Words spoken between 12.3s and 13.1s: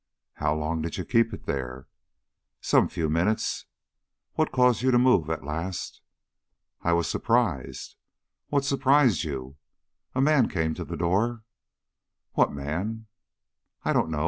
"What man."